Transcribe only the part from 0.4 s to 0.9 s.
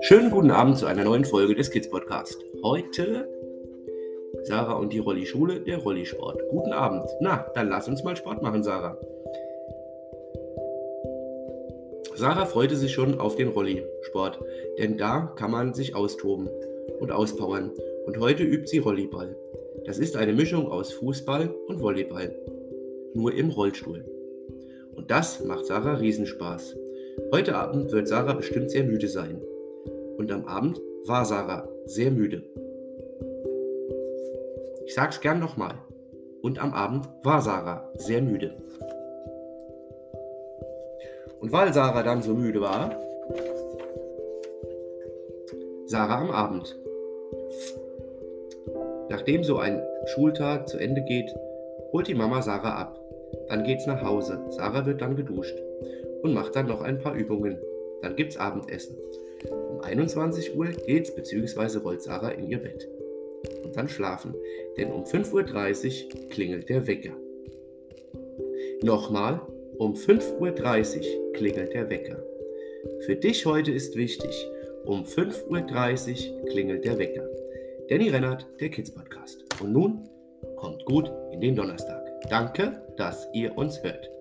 Abend zu